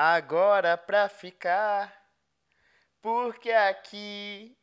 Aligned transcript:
agora 0.00 0.78
pra 0.78 1.08
ficar. 1.08 1.92
Porque 3.02 3.50
aqui, 3.50 4.56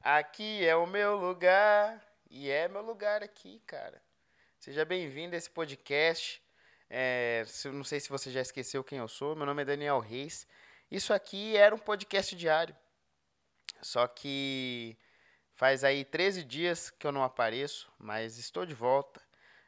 aqui 0.00 0.64
é 0.64 0.76
o 0.76 0.86
meu 0.86 1.16
lugar. 1.16 2.00
E 2.30 2.48
é 2.48 2.68
meu 2.68 2.82
lugar 2.82 3.20
aqui, 3.20 3.60
cara. 3.66 4.00
Seja 4.60 4.84
bem-vindo 4.84 5.34
a 5.34 5.38
esse 5.38 5.50
podcast. 5.50 6.40
É, 6.88 7.44
não 7.64 7.82
sei 7.82 7.98
se 7.98 8.08
você 8.08 8.30
já 8.30 8.40
esqueceu 8.40 8.84
quem 8.84 8.98
eu 8.98 9.08
sou. 9.08 9.34
Meu 9.34 9.44
nome 9.44 9.62
é 9.62 9.64
Daniel 9.64 9.98
Reis. 9.98 10.46
Isso 10.88 11.12
aqui 11.12 11.56
era 11.56 11.74
um 11.74 11.78
podcast 11.78 12.36
diário. 12.36 12.76
Só 13.82 14.06
que 14.06 14.96
faz 15.52 15.82
aí 15.82 16.04
13 16.04 16.44
dias 16.44 16.90
que 16.90 17.08
eu 17.08 17.10
não 17.10 17.24
apareço, 17.24 17.92
mas 17.98 18.38
estou 18.38 18.64
de 18.64 18.74
volta. 18.74 19.20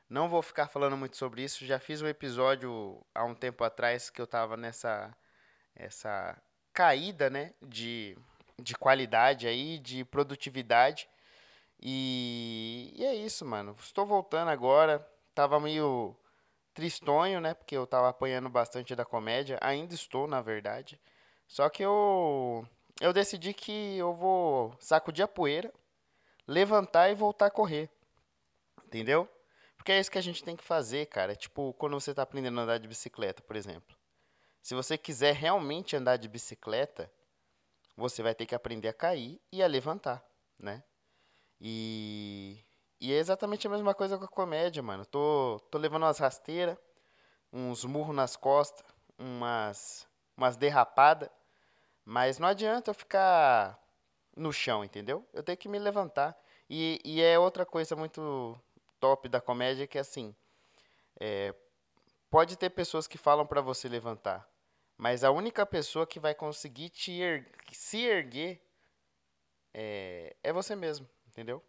Não 0.09 0.29
vou 0.29 0.43
ficar 0.43 0.69
falando 0.69 0.97
muito 0.97 1.17
sobre 1.17 1.43
isso. 1.43 1.67
Já 1.67 1.79
fiz 1.79 2.01
um 2.01 2.07
episódio 2.09 3.05
há 3.15 3.25
um 3.25 3.35
tempo 3.35 3.63
atrás 3.63 4.09
que 4.09 4.21
eu 4.21 4.27
tava 4.27 4.57
nessa 4.57 5.15
essa 5.75 6.37
caída, 6.73 7.31
né, 7.31 7.55
de, 7.63 8.17
de 8.59 8.75
qualidade 8.75 9.47
aí, 9.47 9.79
de 9.79 10.05
produtividade. 10.05 11.09
E, 11.81 12.93
e 12.97 13.05
é 13.05 13.15
isso, 13.15 13.45
mano. 13.45 13.77
Estou 13.81 14.07
voltando 14.07 14.49
agora. 14.49 15.07
Tava 15.35 15.61
meio 15.61 16.17
tristonho, 16.75 17.41
né, 17.41 17.55
porque 17.55 17.77
eu 17.77 17.87
tava 17.87 18.09
apanhando 18.09 18.49
bastante 18.49 18.95
da 18.97 19.05
comédia. 19.05 19.59
Ainda 19.61 19.95
estou, 19.95 20.27
na 20.27 20.41
verdade. 20.41 21.01
Só 21.47 21.69
que 21.69 21.83
eu 21.85 22.67
eu 23.01 23.13
decidi 23.13 23.55
que 23.55 23.97
eu 23.97 24.13
vou 24.15 24.75
sacudir 24.81 25.25
a 25.25 25.29
poeira, 25.29 25.73
levantar 26.47 27.11
e 27.11 27.15
voltar 27.15 27.47
a 27.47 27.51
correr. 27.51 27.89
Entendeu? 28.87 29.29
Porque 29.79 29.93
é 29.93 30.01
isso 30.01 30.11
que 30.11 30.19
a 30.19 30.23
gente 30.23 30.45
tem 30.45 30.55
que 30.55 30.65
fazer, 30.65 31.07
cara. 31.07 31.35
Tipo, 31.35 31.73
quando 31.75 31.99
você 31.99 32.13
tá 32.13 32.23
aprendendo 32.23 32.61
a 32.61 32.65
andar 32.65 32.79
de 32.79 32.87
bicicleta, 32.87 33.43
por 33.43 33.57
exemplo. 33.57 33.97
Se 34.61 34.75
você 34.75 34.99
quiser 34.99 35.35
realmente 35.35 35.97
andar 35.97 36.17
de 36.17 36.29
bicicleta, 36.29 37.11
você 37.97 38.23
vai 38.23 38.35
ter 38.35 38.45
que 38.45 38.55
aprender 38.55 38.89
a 38.89 38.93
cair 38.93 39.41
e 39.51 39.63
a 39.63 39.67
levantar, 39.67 40.23
né? 40.59 40.83
E, 41.61 42.63
e 43.01 43.13
é 43.13 43.17
exatamente 43.17 43.67
a 43.67 43.71
mesma 43.71 43.95
coisa 43.95 44.19
com 44.19 44.25
a 44.25 44.29
comédia, 44.29 44.83
mano. 44.83 45.07
Tô, 45.07 45.59
tô 45.71 45.79
levando 45.79 46.03
umas 46.03 46.19
rasteiras, 46.19 46.77
uns 47.53 47.85
murros 47.85 48.15
nas 48.15 48.37
costas, 48.37 48.85
umas, 49.19 50.07
umas 50.37 50.57
derrapadas, 50.57 51.31
mas 52.05 52.39
não 52.39 52.49
adianta 52.49 52.91
eu 52.91 52.95
ficar 52.95 53.79
no 54.37 54.53
chão, 54.53 54.85
entendeu? 54.85 55.27
Eu 55.33 55.43
tenho 55.43 55.59
que 55.59 55.69
me 55.69 55.79
levantar. 55.79 56.37
E, 56.71 57.01
e 57.05 57.23
é 57.23 57.39
outra 57.39 57.65
coisa 57.65 57.97
muito 57.97 58.61
top 59.01 59.29
da 59.29 59.41
comédia 59.41 59.87
que 59.87 59.99
é 59.99 60.01
assim, 60.01 60.35
é, 61.21 61.55
pode 62.31 62.57
ter 62.57 62.71
pessoas 62.71 63.07
que 63.07 63.19
falam 63.19 63.47
pra 63.47 63.61
você 63.61 63.89
levantar, 63.89 64.49
mas 64.97 65.25
a 65.25 65.31
única 65.31 65.67
pessoa 65.67 66.07
que 66.07 66.21
vai 66.21 66.35
conseguir 66.35 66.91
te 66.91 67.13
er- 67.21 67.51
se 67.73 68.05
erguer 68.05 68.61
é, 69.75 70.37
é 70.43 70.53
você 70.53 70.75
mesmo, 70.75 71.09
entendeu? 71.27 71.63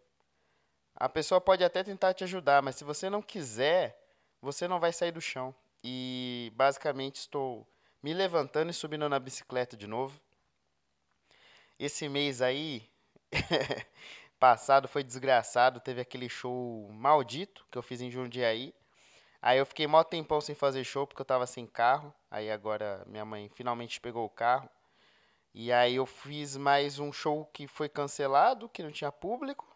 A 0.94 1.08
pessoa 1.08 1.40
pode 1.40 1.64
até 1.64 1.82
tentar 1.82 2.14
te 2.14 2.24
ajudar, 2.24 2.62
mas 2.62 2.76
se 2.76 2.84
você 2.84 3.08
não 3.08 3.22
quiser, 3.22 3.98
você 4.40 4.68
não 4.68 4.78
vai 4.78 4.92
sair 4.92 5.12
do 5.12 5.20
chão. 5.20 5.54
E 5.82 6.52
basicamente 6.54 7.16
estou 7.16 7.66
me 8.02 8.12
levantando 8.12 8.70
e 8.70 8.74
subindo 8.74 9.08
na 9.08 9.18
bicicleta 9.18 9.76
de 9.76 9.86
novo. 9.86 10.20
Esse 11.78 12.08
mês 12.08 12.42
aí, 12.42 12.88
passado, 14.40 14.88
foi 14.88 15.04
desgraçado. 15.04 15.78
Teve 15.78 16.00
aquele 16.00 16.28
show 16.28 16.88
maldito 16.90 17.66
que 17.70 17.76
eu 17.76 17.82
fiz 17.82 18.00
em 18.00 18.10
Jundiaí. 18.10 18.74
Aí 19.42 19.58
eu 19.58 19.66
fiquei 19.66 19.86
mó 19.86 20.02
tempão 20.02 20.40
sem 20.40 20.54
fazer 20.54 20.82
show 20.82 21.06
porque 21.06 21.20
eu 21.20 21.26
tava 21.26 21.46
sem 21.46 21.66
carro. 21.66 22.12
Aí 22.30 22.50
agora 22.50 23.04
minha 23.06 23.24
mãe 23.24 23.50
finalmente 23.50 24.00
pegou 24.00 24.24
o 24.24 24.30
carro. 24.30 24.68
E 25.52 25.72
aí 25.72 25.96
eu 25.96 26.06
fiz 26.06 26.56
mais 26.56 26.98
um 26.98 27.12
show 27.12 27.44
que 27.52 27.66
foi 27.66 27.88
cancelado, 27.88 28.68
que 28.68 28.82
não 28.82 28.90
tinha 28.90 29.12
público. 29.12 29.66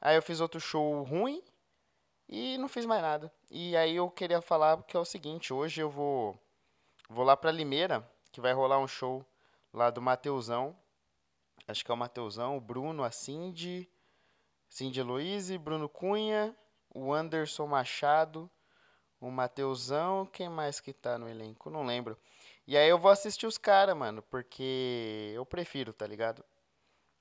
Aí 0.00 0.16
eu 0.16 0.22
fiz 0.22 0.40
outro 0.40 0.60
show 0.60 1.02
ruim 1.02 1.42
e 2.28 2.58
não 2.58 2.68
fiz 2.68 2.84
mais 2.84 3.00
nada. 3.00 3.32
E 3.50 3.76
aí 3.76 3.96
eu 3.96 4.10
queria 4.10 4.42
falar 4.42 4.82
que 4.82 4.96
é 4.96 5.00
o 5.00 5.04
seguinte, 5.04 5.52
hoje 5.52 5.80
eu 5.80 5.90
vou 5.90 6.38
vou 7.08 7.24
lá 7.24 7.36
pra 7.36 7.52
Limeira, 7.52 8.08
que 8.32 8.40
vai 8.40 8.52
rolar 8.52 8.78
um 8.78 8.88
show 8.88 9.24
lá 9.72 9.90
do 9.90 10.02
Mateusão. 10.02 10.76
Acho 11.66 11.84
que 11.84 11.90
é 11.90 11.94
o 11.94 11.96
Mateusão, 11.96 12.56
o 12.56 12.60
Bruno, 12.60 13.04
a 13.04 13.10
Cindy, 13.10 13.88
Cindy 14.68 15.02
Luiz, 15.02 15.50
Bruno 15.56 15.88
Cunha, 15.88 16.56
o 16.90 17.12
Anderson 17.12 17.66
Machado, 17.66 18.50
o 19.20 19.30
Mateusão, 19.30 20.26
quem 20.26 20.48
mais 20.48 20.80
que 20.80 20.92
tá 20.92 21.18
no 21.18 21.28
elenco? 21.28 21.70
Não 21.70 21.84
lembro. 21.84 22.18
E 22.66 22.76
aí 22.76 22.88
eu 22.88 22.98
vou 22.98 23.10
assistir 23.10 23.46
os 23.46 23.58
caras, 23.58 23.96
mano, 23.96 24.22
porque 24.22 25.32
eu 25.34 25.46
prefiro, 25.46 25.92
tá 25.92 26.06
ligado? 26.06 26.44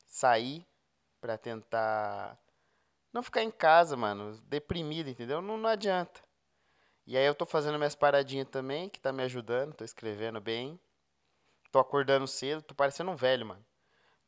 Sair 0.08 0.66
pra 1.20 1.38
tentar 1.38 2.38
não 3.14 3.22
ficar 3.22 3.44
em 3.44 3.52
casa, 3.52 3.96
mano, 3.96 4.38
deprimido, 4.48 5.10
entendeu? 5.10 5.42
Não, 5.42 5.58
não 5.58 5.70
adianta. 5.70 6.22
E 7.06 7.18
aí 7.18 7.26
eu 7.26 7.36
tô 7.36 7.46
fazendo 7.46 7.78
minhas 7.78 7.96
paradinhas 7.96 8.48
também, 8.50 8.88
que 8.90 9.00
tá 9.00 9.12
me 9.12 9.24
ajudando, 9.24 9.74
tô 9.74 9.84
escrevendo 9.84 10.40
bem. 10.40 10.80
Tô 11.72 11.80
acordando 11.80 12.28
cedo, 12.28 12.62
tô 12.62 12.76
parecendo 12.76 13.12
um 13.12 13.16
velho, 13.16 13.46
mano. 13.46 13.66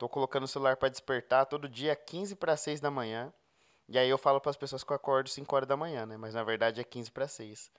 Tô 0.04 0.10
colocando 0.10 0.44
o 0.44 0.48
celular 0.50 0.76
pra 0.76 0.90
despertar 0.90 1.46
todo 1.46 1.70
dia, 1.70 1.96
15 1.96 2.36
para 2.36 2.58
6 2.58 2.82
da 2.82 2.92
manhã. 2.92 3.32
E 3.88 3.98
aí 3.98 4.10
eu 4.10 4.18
falo 4.18 4.42
pras 4.42 4.58
pessoas 4.58 4.84
que 4.84 4.92
eu 4.92 4.98
acordo 4.98 5.30
5 5.30 5.56
horas 5.56 5.66
da 5.66 5.78
manhã, 5.78 6.06
né? 6.06 6.18
Mas 6.18 6.34
na 6.34 6.44
verdade 6.44 6.82
é 6.82 6.84
15 6.84 7.10
para 7.10 7.26
6. 7.26 7.72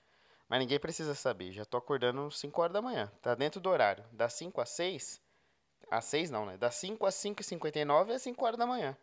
Mas 0.49 0.59
ninguém 0.59 0.79
precisa 0.79 1.13
saber, 1.13 1.51
já 1.51 1.63
tô 1.65 1.77
acordando 1.77 2.31
5 2.31 2.59
horas 2.59 2.73
da 2.73 2.81
manhã. 2.81 3.11
Tá 3.21 3.35
dentro 3.35 3.61
do 3.61 3.69
horário. 3.69 4.03
Das 4.11 4.33
5 4.33 4.59
às 4.59 4.69
6, 4.69 5.21
às 5.91 6.05
6 6.05 6.31
não, 6.31 6.47
né? 6.47 6.57
Das 6.57 6.73
5 6.73 7.05
às 7.05 7.13
5 7.13 7.41
e 7.41 7.45
59 7.45 8.13
é 8.13 8.17
5 8.17 8.43
horas 8.43 8.57
da 8.57 8.65
manhã. 8.65 8.97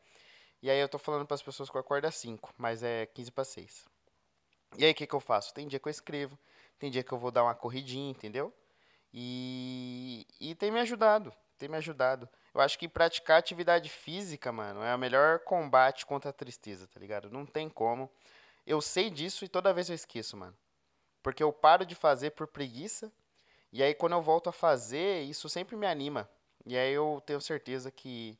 E 0.60 0.68
aí 0.68 0.80
eu 0.80 0.88
tô 0.88 0.98
falando 0.98 1.24
pras 1.24 1.40
pessoas 1.40 1.70
que 1.70 1.76
eu 1.76 1.80
acordo 1.80 2.06
às 2.06 2.16
5, 2.16 2.52
mas 2.58 2.82
é 2.82 3.06
15 3.06 3.30
para 3.30 3.44
6. 3.44 3.86
E 4.76 4.84
aí 4.84 4.90
o 4.90 4.94
que 4.96 5.06
que 5.06 5.14
eu 5.14 5.20
faço? 5.20 5.54
Tem 5.54 5.68
dia 5.68 5.78
que 5.78 5.86
eu 5.86 5.92
escrevo, 5.92 6.36
tem 6.76 6.90
dia 6.90 7.04
que 7.04 7.12
eu 7.12 7.18
vou 7.18 7.30
dar 7.30 7.44
uma 7.44 7.54
corridinha, 7.54 8.10
entendeu? 8.10 8.52
E, 9.14 10.26
e 10.40 10.56
tem 10.56 10.72
me 10.72 10.80
ajudado, 10.80 11.32
tem 11.56 11.68
me 11.68 11.76
ajudado. 11.76 12.28
Eu 12.54 12.60
acho 12.60 12.78
que 12.78 12.88
praticar 12.88 13.38
atividade 13.38 13.88
física, 13.88 14.52
mano, 14.52 14.82
é 14.82 14.94
o 14.94 14.98
melhor 14.98 15.40
combate 15.40 16.04
contra 16.04 16.30
a 16.30 16.32
tristeza, 16.32 16.86
tá 16.86 17.00
ligado? 17.00 17.30
Não 17.30 17.46
tem 17.46 17.68
como. 17.68 18.10
Eu 18.66 18.80
sei 18.80 19.08
disso 19.08 19.44
e 19.44 19.48
toda 19.48 19.72
vez 19.72 19.88
eu 19.88 19.94
esqueço, 19.94 20.36
mano. 20.36 20.56
Porque 21.22 21.42
eu 21.42 21.52
paro 21.52 21.86
de 21.86 21.94
fazer 21.94 22.30
por 22.32 22.46
preguiça, 22.46 23.10
e 23.72 23.82
aí 23.82 23.94
quando 23.94 24.12
eu 24.12 24.22
volto 24.22 24.50
a 24.50 24.52
fazer, 24.52 25.22
isso 25.22 25.48
sempre 25.48 25.76
me 25.76 25.86
anima. 25.86 26.28
E 26.66 26.76
aí 26.76 26.92
eu 26.92 27.22
tenho 27.24 27.40
certeza 27.40 27.90
que 27.90 28.38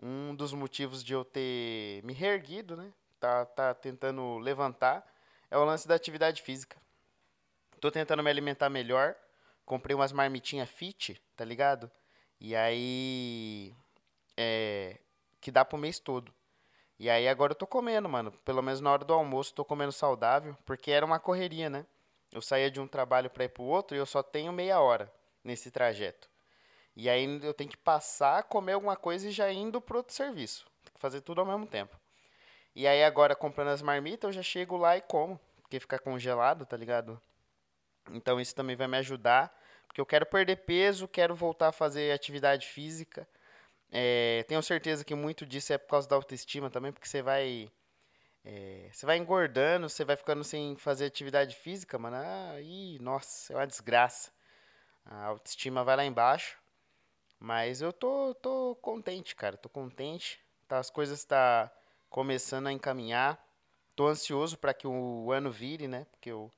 um 0.00 0.34
dos 0.34 0.52
motivos 0.52 1.02
de 1.02 1.12
eu 1.12 1.24
ter 1.24 2.02
me 2.04 2.12
reerguido, 2.12 2.76
né? 2.76 2.92
Tá, 3.18 3.44
tá 3.44 3.74
tentando 3.74 4.38
levantar, 4.38 5.04
é 5.50 5.58
o 5.58 5.64
lance 5.64 5.86
da 5.88 5.94
atividade 5.94 6.40
física. 6.40 6.80
Tô 7.80 7.90
tentando 7.90 8.22
me 8.22 8.30
alimentar 8.30 8.70
melhor. 8.70 9.16
Comprei 9.64 9.94
umas 9.94 10.12
marmitinhas 10.12 10.68
fit, 10.68 11.20
tá 11.34 11.44
ligado? 11.44 11.90
E 12.40 12.56
aí. 12.56 13.74
É. 14.36 14.98
Que 15.40 15.50
dá 15.50 15.64
pro 15.64 15.78
mês 15.78 15.98
todo. 15.98 16.32
E 16.98 17.08
aí 17.08 17.28
agora 17.28 17.52
eu 17.52 17.56
tô 17.56 17.66
comendo, 17.66 18.08
mano. 18.08 18.32
Pelo 18.44 18.62
menos 18.62 18.80
na 18.80 18.92
hora 18.92 19.04
do 19.04 19.14
almoço 19.14 19.54
tô 19.54 19.64
comendo 19.64 19.92
saudável. 19.92 20.56
Porque 20.64 20.90
era 20.90 21.04
uma 21.04 21.18
correria, 21.18 21.68
né? 21.70 21.86
Eu 22.32 22.40
saía 22.40 22.70
de 22.70 22.80
um 22.80 22.86
trabalho 22.86 23.28
pra 23.28 23.44
ir 23.44 23.48
pro 23.48 23.64
outro 23.64 23.96
e 23.96 24.00
eu 24.00 24.06
só 24.06 24.22
tenho 24.22 24.52
meia 24.52 24.80
hora 24.80 25.12
nesse 25.42 25.70
trajeto. 25.70 26.28
E 26.96 27.08
aí 27.08 27.40
eu 27.42 27.54
tenho 27.54 27.70
que 27.70 27.76
passar, 27.76 28.42
comer 28.44 28.72
alguma 28.72 28.96
coisa 28.96 29.28
e 29.28 29.32
já 29.32 29.50
indo 29.52 29.80
pro 29.80 29.98
outro 29.98 30.14
serviço. 30.14 30.66
Tem 30.84 30.92
que 30.92 31.00
fazer 31.00 31.20
tudo 31.22 31.40
ao 31.40 31.46
mesmo 31.46 31.66
tempo. 31.66 31.96
E 32.74 32.86
aí 32.86 33.02
agora 33.02 33.34
comprando 33.34 33.68
as 33.68 33.82
marmitas, 33.82 34.28
eu 34.28 34.32
já 34.32 34.42
chego 34.42 34.76
lá 34.76 34.96
e 34.96 35.00
como. 35.00 35.40
Porque 35.62 35.80
fica 35.80 35.98
congelado, 35.98 36.66
tá 36.66 36.76
ligado? 36.76 37.20
Então 38.12 38.40
isso 38.40 38.54
também 38.54 38.76
vai 38.76 38.86
me 38.86 38.98
ajudar. 38.98 39.56
Porque 39.90 40.00
eu 40.00 40.06
quero 40.06 40.24
perder 40.24 40.54
peso, 40.58 41.08
quero 41.08 41.34
voltar 41.34 41.68
a 41.68 41.72
fazer 41.72 42.12
atividade 42.12 42.68
física. 42.68 43.28
É, 43.90 44.44
tenho 44.46 44.62
certeza 44.62 45.04
que 45.04 45.16
muito 45.16 45.44
disso 45.44 45.72
é 45.72 45.78
por 45.78 45.88
causa 45.88 46.08
da 46.08 46.14
autoestima 46.14 46.70
também, 46.70 46.92
porque 46.92 47.08
você 47.08 47.22
vai. 47.22 47.68
é, 48.44 48.88
você 48.92 49.04
vai 49.04 49.16
engordando, 49.18 49.88
você 49.88 50.04
vai 50.04 50.16
ficando 50.16 50.44
sem 50.44 50.76
fazer 50.76 51.06
atividade 51.06 51.56
física, 51.56 51.98
mano. 51.98 52.16
Ah, 52.16 52.60
ih, 52.60 53.00
nossa, 53.00 53.52
é 53.52 53.56
uma 53.56 53.66
desgraça. 53.66 54.30
A 55.04 55.24
autoestima 55.26 55.82
vai 55.82 55.96
lá 55.96 56.04
embaixo. 56.04 56.56
Mas 57.40 57.82
eu 57.82 57.92
tô, 57.92 58.34
tô 58.36 58.76
contente, 58.76 59.34
cara. 59.34 59.56
Tô 59.56 59.68
contente. 59.68 60.40
Tá, 60.68 60.78
as 60.78 60.90
coisas 60.90 61.24
tá 61.24 61.72
começando 62.08 62.68
a 62.68 62.72
encaminhar. 62.72 63.44
Tô 63.96 64.06
ansioso 64.08 64.56
para 64.56 64.72
que 64.74 64.86
o 64.86 65.32
ano 65.32 65.50
vire, 65.50 65.88
né? 65.88 66.06
Porque 66.12 66.30
eu 66.30 66.52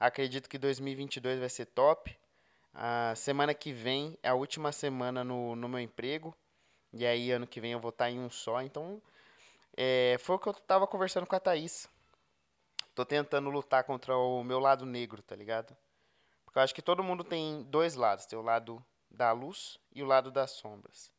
acredito 0.00 0.48
que 0.48 0.58
2022 0.58 1.38
vai 1.40 1.50
ser 1.50 1.66
top. 1.66 2.18
A 2.74 3.14
semana 3.16 3.54
que 3.54 3.72
vem 3.72 4.16
é 4.22 4.28
a 4.28 4.34
última 4.34 4.72
semana 4.72 5.24
no, 5.24 5.56
no 5.56 5.68
meu 5.68 5.80
emprego. 5.80 6.34
E 6.92 7.04
aí, 7.04 7.30
ano 7.30 7.46
que 7.46 7.60
vem 7.60 7.72
eu 7.72 7.80
vou 7.80 7.90
estar 7.90 8.10
em 8.10 8.18
um 8.18 8.30
só. 8.30 8.62
Então, 8.62 9.02
é, 9.76 10.16
foi 10.20 10.36
o 10.36 10.38
que 10.38 10.48
eu 10.48 10.54
tava 10.54 10.86
conversando 10.86 11.26
com 11.26 11.36
a 11.36 11.40
Thaís. 11.40 11.88
Tô 12.94 13.04
tentando 13.04 13.50
lutar 13.50 13.84
contra 13.84 14.16
o 14.16 14.42
meu 14.42 14.58
lado 14.58 14.84
negro, 14.86 15.22
tá 15.22 15.36
ligado? 15.36 15.76
Porque 16.44 16.58
eu 16.58 16.62
acho 16.62 16.74
que 16.74 16.82
todo 16.82 17.04
mundo 17.04 17.22
tem 17.22 17.62
dois 17.64 17.94
lados. 17.94 18.26
Tem 18.26 18.38
o 18.38 18.42
lado 18.42 18.84
da 19.10 19.32
luz 19.32 19.78
e 19.94 20.02
o 20.02 20.06
lado 20.06 20.30
das 20.30 20.52
sombras. 20.52 21.12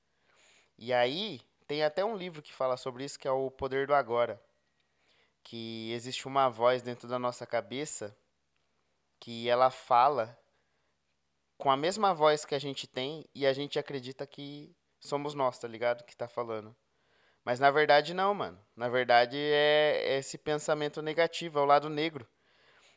E 0.78 0.94
aí, 0.94 1.42
tem 1.68 1.84
até 1.84 2.04
um 2.04 2.16
livro 2.16 2.42
que 2.42 2.54
fala 2.54 2.78
sobre 2.78 3.04
isso, 3.04 3.20
que 3.20 3.28
é 3.28 3.32
o 3.32 3.52
Poder 3.52 3.86
do 3.86 3.94
Agora. 3.94 4.42
Que 5.44 5.92
existe 5.94 6.28
uma 6.28 6.50
voz 6.50 6.82
dentro 6.82 7.08
da 7.08 7.20
nossa 7.20 7.46
cabeça 7.46 8.16
que 9.20 9.48
ela 9.50 9.70
fala 9.70 10.38
com 11.60 11.70
a 11.70 11.76
mesma 11.76 12.14
voz 12.14 12.46
que 12.46 12.56
a 12.56 12.60
gente 12.60 12.88
tem 12.88 13.30
e 13.36 13.46
a 13.46 13.52
gente 13.52 13.78
acredita 13.78 14.26
que 14.26 14.74
somos 14.98 15.34
nós, 15.34 15.60
tá 15.60 15.68
ligado? 15.68 16.06
Que 16.06 16.16
tá 16.16 16.26
falando. 16.26 16.74
Mas 17.44 17.60
na 17.60 17.70
verdade 17.70 18.14
não, 18.14 18.34
mano. 18.34 18.58
Na 18.74 18.88
verdade 18.88 19.38
é 19.38 20.18
esse 20.18 20.38
pensamento 20.38 21.02
negativo, 21.02 21.60
é 21.60 21.62
o 21.62 21.66
lado 21.66 21.90
negro. 21.90 22.26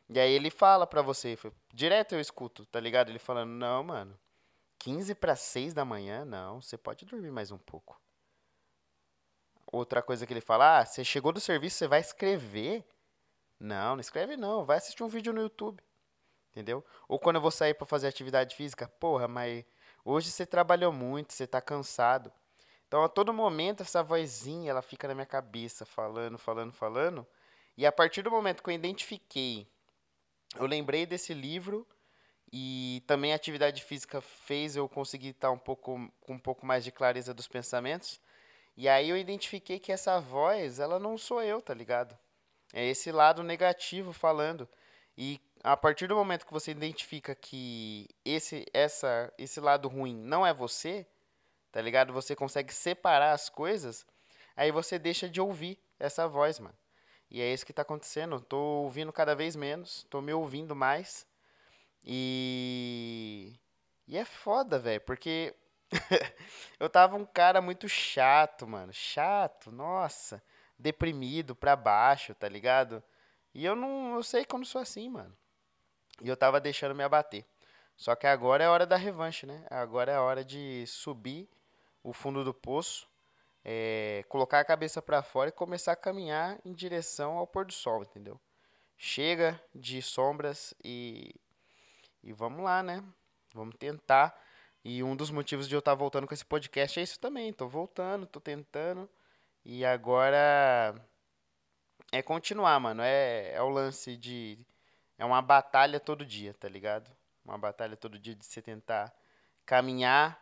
E 0.08 0.18
aí 0.18 0.32
ele 0.32 0.48
fala 0.48 0.86
pra 0.86 1.02
você, 1.02 1.36
direto 1.74 2.14
eu 2.14 2.20
escuto, 2.20 2.64
tá 2.66 2.78
ligado? 2.78 3.08
Ele 3.10 3.18
falando, 3.18 3.50
não, 3.50 3.82
mano, 3.82 4.16
15 4.78 5.16
para 5.16 5.34
6 5.34 5.74
da 5.74 5.84
manhã, 5.84 6.24
não, 6.24 6.62
você 6.62 6.78
pode 6.78 7.04
dormir 7.04 7.32
mais 7.32 7.50
um 7.50 7.58
pouco. 7.58 8.00
Outra 9.72 10.02
coisa 10.02 10.24
que 10.24 10.32
ele 10.32 10.40
fala, 10.40 10.78
ah, 10.80 10.84
você 10.84 11.02
chegou 11.02 11.32
do 11.32 11.40
serviço, 11.40 11.78
você 11.78 11.88
vai 11.88 12.00
escrever? 12.00 12.84
Não, 13.58 13.96
não 13.96 14.00
escreve 14.00 14.36
não, 14.36 14.64
vai 14.64 14.76
assistir 14.76 15.02
um 15.02 15.08
vídeo 15.08 15.32
no 15.32 15.40
YouTube. 15.40 15.82
Entendeu? 16.52 16.84
Ou 17.08 17.18
quando 17.18 17.36
eu 17.36 17.42
vou 17.42 17.50
sair 17.50 17.72
para 17.72 17.86
fazer 17.86 18.06
atividade 18.06 18.54
física, 18.54 18.86
porra, 18.86 19.26
mas 19.26 19.64
hoje 20.04 20.30
você 20.30 20.44
trabalhou 20.44 20.92
muito, 20.92 21.32
você 21.32 21.46
tá 21.46 21.60
cansado. 21.62 22.30
Então, 22.86 23.02
a 23.02 23.08
todo 23.08 23.32
momento, 23.32 23.82
essa 23.82 24.02
vozinha, 24.02 24.70
ela 24.70 24.82
fica 24.82 25.08
na 25.08 25.14
minha 25.14 25.26
cabeça, 25.26 25.86
falando, 25.86 26.36
falando, 26.36 26.72
falando. 26.72 27.26
E 27.74 27.86
a 27.86 27.90
partir 27.90 28.20
do 28.20 28.30
momento 28.30 28.62
que 28.62 28.68
eu 28.68 28.74
identifiquei, 28.74 29.66
eu 30.56 30.66
lembrei 30.66 31.06
desse 31.06 31.32
livro 31.32 31.86
e 32.52 33.02
também 33.06 33.32
a 33.32 33.36
atividade 33.36 33.82
física 33.82 34.20
fez 34.20 34.76
eu 34.76 34.86
conseguir 34.86 35.30
estar 35.30 35.50
um 35.50 35.58
pouco 35.58 35.98
com 36.20 36.34
um 36.34 36.38
pouco 36.38 36.66
mais 36.66 36.84
de 36.84 36.92
clareza 36.92 37.32
dos 37.32 37.48
pensamentos. 37.48 38.20
E 38.76 38.86
aí 38.86 39.08
eu 39.08 39.16
identifiquei 39.16 39.78
que 39.78 39.90
essa 39.90 40.20
voz, 40.20 40.78
ela 40.78 40.98
não 40.98 41.16
sou 41.16 41.42
eu, 41.42 41.62
tá 41.62 41.72
ligado? 41.72 42.14
É 42.74 42.84
esse 42.84 43.10
lado 43.10 43.42
negativo 43.42 44.12
falando. 44.12 44.68
E 45.16 45.40
a 45.62 45.76
partir 45.76 46.06
do 46.06 46.16
momento 46.16 46.46
que 46.46 46.52
você 46.52 46.70
identifica 46.70 47.34
que 47.34 48.08
esse, 48.24 48.64
essa, 48.72 49.32
esse 49.38 49.60
lado 49.60 49.88
ruim 49.88 50.14
não 50.14 50.44
é 50.46 50.52
você, 50.52 51.06
tá 51.70 51.80
ligado? 51.80 52.12
Você 52.12 52.34
consegue 52.34 52.72
separar 52.72 53.32
as 53.32 53.48
coisas, 53.48 54.06
aí 54.56 54.72
você 54.72 54.98
deixa 54.98 55.28
de 55.28 55.40
ouvir 55.40 55.78
essa 55.98 56.26
voz, 56.26 56.58
mano. 56.58 56.76
E 57.30 57.40
é 57.40 57.52
isso 57.52 57.64
que 57.64 57.72
tá 57.72 57.82
acontecendo. 57.82 58.40
tô 58.40 58.58
ouvindo 58.58 59.12
cada 59.12 59.34
vez 59.34 59.56
menos, 59.56 60.04
tô 60.10 60.20
me 60.20 60.32
ouvindo 60.34 60.76
mais. 60.76 61.26
E. 62.04 63.54
E 64.06 64.18
é 64.18 64.24
foda, 64.24 64.78
velho, 64.78 65.00
porque 65.00 65.54
eu 66.78 66.90
tava 66.90 67.16
um 67.16 67.24
cara 67.24 67.62
muito 67.62 67.88
chato, 67.88 68.66
mano. 68.66 68.92
Chato, 68.92 69.70
nossa. 69.70 70.42
Deprimido 70.78 71.54
pra 71.54 71.76
baixo, 71.76 72.34
tá 72.34 72.48
ligado? 72.48 73.02
E 73.54 73.64
eu 73.64 73.76
não. 73.76 74.14
Eu 74.14 74.22
sei 74.22 74.46
não 74.52 74.64
sou 74.64 74.80
assim, 74.80 75.08
mano. 75.08 75.36
E 76.20 76.28
eu 76.28 76.36
tava 76.36 76.60
deixando 76.60 76.94
me 76.94 77.02
abater. 77.02 77.44
Só 77.96 78.14
que 78.14 78.26
agora 78.26 78.64
é 78.64 78.68
hora 78.68 78.86
da 78.86 78.96
revanche, 78.96 79.46
né? 79.46 79.64
Agora 79.70 80.12
é 80.12 80.18
hora 80.18 80.44
de 80.44 80.86
subir 80.86 81.48
o 82.02 82.12
fundo 82.12 82.42
do 82.44 82.52
poço, 82.52 83.08
é, 83.64 84.24
colocar 84.28 84.60
a 84.60 84.64
cabeça 84.64 85.00
para 85.00 85.22
fora 85.22 85.50
e 85.50 85.52
começar 85.52 85.92
a 85.92 85.96
caminhar 85.96 86.58
em 86.64 86.72
direção 86.72 87.38
ao 87.38 87.46
pôr 87.46 87.64
do 87.64 87.72
sol, 87.72 88.02
entendeu? 88.02 88.40
Chega 88.96 89.60
de 89.74 90.00
sombras 90.02 90.74
e, 90.82 91.34
e 92.22 92.32
vamos 92.32 92.64
lá, 92.64 92.82
né? 92.82 93.04
Vamos 93.54 93.76
tentar. 93.76 94.36
E 94.84 95.02
um 95.02 95.14
dos 95.14 95.30
motivos 95.30 95.68
de 95.68 95.74
eu 95.74 95.78
estar 95.78 95.92
tá 95.92 95.96
voltando 95.96 96.26
com 96.26 96.34
esse 96.34 96.44
podcast 96.44 96.98
é 96.98 97.02
isso 97.02 97.20
também. 97.20 97.52
Tô 97.52 97.68
voltando, 97.68 98.26
tô 98.26 98.40
tentando. 98.40 99.08
E 99.64 99.84
agora 99.84 100.94
é 102.12 102.22
continuar, 102.22 102.78
mano. 102.78 103.02
É, 103.02 103.54
é 103.54 103.62
o 103.62 103.70
lance 103.70 104.16
de 104.16 104.58
é 105.18 105.24
uma 105.24 105.40
batalha 105.40 105.98
todo 105.98 106.26
dia, 106.26 106.54
tá 106.54 106.68
ligado? 106.68 107.10
Uma 107.44 107.58
batalha 107.58 107.96
todo 107.96 108.18
dia 108.18 108.34
de 108.34 108.44
você 108.44 108.60
tentar 108.60 109.12
caminhar 109.64 110.40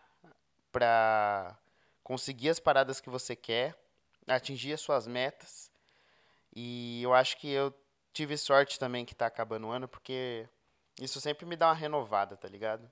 para 0.72 1.56
conseguir 2.02 2.48
as 2.50 2.58
paradas 2.58 3.00
que 3.00 3.08
você 3.08 3.36
quer, 3.36 3.78
atingir 4.26 4.72
as 4.72 4.80
suas 4.80 5.06
metas. 5.06 5.70
E 6.54 7.02
eu 7.02 7.14
acho 7.14 7.36
que 7.36 7.48
eu 7.48 7.72
tive 8.12 8.36
sorte 8.36 8.78
também 8.78 9.04
que 9.04 9.14
tá 9.14 9.26
acabando 9.26 9.68
o 9.68 9.70
ano, 9.70 9.86
porque 9.86 10.48
isso 11.00 11.20
sempre 11.20 11.46
me 11.46 11.56
dá 11.56 11.68
uma 11.68 11.74
renovada, 11.74 12.36
tá 12.36 12.48
ligado? 12.48 12.90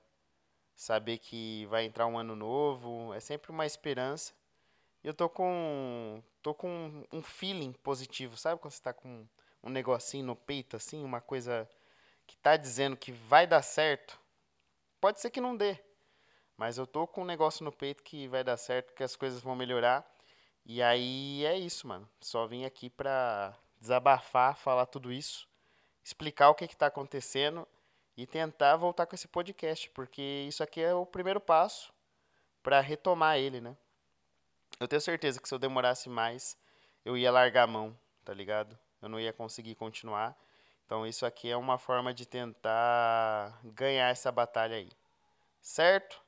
Saber 0.76 1.18
que 1.18 1.66
vai 1.66 1.84
entrar 1.84 2.06
um 2.06 2.16
ano 2.16 2.36
novo, 2.36 3.12
é 3.12 3.18
sempre 3.18 3.50
uma 3.50 3.66
esperança. 3.66 4.32
Eu 5.02 5.14
tô 5.14 5.28
com 5.28 6.22
tô 6.42 6.54
com 6.54 7.04
um 7.12 7.22
feeling 7.22 7.72
positivo, 7.72 8.36
sabe 8.36 8.60
quando 8.60 8.72
você 8.72 8.82
tá 8.82 8.92
com 8.92 9.26
um 9.62 9.70
negocinho 9.70 10.26
no 10.26 10.36
peito 10.36 10.76
assim, 10.76 11.04
uma 11.04 11.20
coisa 11.20 11.68
que 12.26 12.34
está 12.34 12.56
dizendo 12.56 12.96
que 12.96 13.12
vai 13.12 13.46
dar 13.46 13.62
certo, 13.62 14.18
pode 15.00 15.20
ser 15.20 15.30
que 15.30 15.40
não 15.40 15.56
dê. 15.56 15.78
Mas 16.56 16.76
eu 16.76 16.86
tô 16.86 17.06
com 17.06 17.22
um 17.22 17.26
negócio 17.26 17.64
no 17.64 17.70
peito 17.70 18.02
que 18.02 18.26
vai 18.28 18.42
dar 18.42 18.56
certo, 18.56 18.92
que 18.92 19.04
as 19.04 19.14
coisas 19.14 19.40
vão 19.40 19.54
melhorar. 19.54 20.04
E 20.66 20.82
aí 20.82 21.44
é 21.44 21.56
isso, 21.56 21.86
mano. 21.86 22.08
Só 22.20 22.46
vim 22.46 22.64
aqui 22.64 22.90
pra 22.90 23.56
desabafar, 23.80 24.56
falar 24.56 24.86
tudo 24.86 25.12
isso, 25.12 25.48
explicar 26.04 26.50
o 26.50 26.54
que 26.54 26.64
está 26.64 26.86
acontecendo 26.86 27.66
e 28.16 28.26
tentar 28.26 28.76
voltar 28.76 29.06
com 29.06 29.14
esse 29.14 29.28
podcast, 29.28 29.88
porque 29.90 30.20
isso 30.48 30.62
aqui 30.62 30.80
é 30.80 30.92
o 30.92 31.06
primeiro 31.06 31.40
passo 31.40 31.92
para 32.62 32.80
retomar 32.80 33.38
ele, 33.38 33.60
né? 33.60 33.76
Eu 34.80 34.86
tenho 34.86 35.00
certeza 35.00 35.40
que 35.40 35.48
se 35.48 35.54
eu 35.54 35.58
demorasse 35.58 36.08
mais, 36.08 36.56
eu 37.04 37.16
ia 37.16 37.32
largar 37.32 37.64
a 37.64 37.66
mão, 37.66 37.98
tá 38.24 38.32
ligado? 38.32 38.78
Eu 39.02 39.08
não 39.08 39.18
ia 39.18 39.32
conseguir 39.32 39.74
continuar. 39.74 40.36
Então 40.86 41.06
isso 41.06 41.26
aqui 41.26 41.50
é 41.50 41.56
uma 41.56 41.78
forma 41.78 42.14
de 42.14 42.24
tentar 42.24 43.58
ganhar 43.64 44.08
essa 44.08 44.30
batalha 44.30 44.76
aí. 44.76 44.90
Certo? 45.60 46.22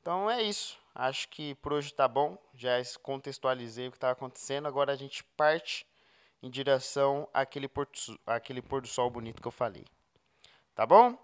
Então 0.00 0.30
é 0.30 0.42
isso. 0.42 0.78
Acho 0.94 1.28
que 1.28 1.54
por 1.56 1.72
hoje 1.72 1.92
tá 1.92 2.08
bom. 2.08 2.38
Já 2.54 2.72
contextualizei 3.02 3.88
o 3.88 3.90
que 3.90 3.96
está 3.96 4.10
acontecendo. 4.10 4.66
Agora 4.66 4.92
a 4.92 4.96
gente 4.96 5.22
parte 5.22 5.86
em 6.42 6.50
direção 6.50 7.28
àquele, 7.32 7.68
porto, 7.68 8.18
àquele 8.26 8.62
pôr 8.62 8.80
do 8.80 8.88
sol 8.88 9.10
bonito 9.10 9.40
que 9.40 9.48
eu 9.48 9.52
falei. 9.52 9.84
Tá 10.74 10.86
bom? 10.86 11.18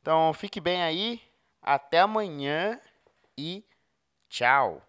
Então 0.00 0.32
fique 0.32 0.60
bem 0.60 0.82
aí. 0.82 1.20
Até 1.60 2.00
amanhã 2.00 2.80
e 3.36 3.64
tchau. 4.28 4.82